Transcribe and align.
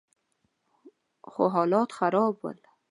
خو 1.29 1.43
حالات 1.53 1.89
خراب 1.97 2.35
ول. 2.43 2.59